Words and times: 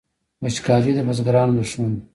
وچکالي 0.43 0.91
د 0.95 0.99
بزګرانو 1.07 1.57
دښمن 1.61 1.91
ده 1.97 2.01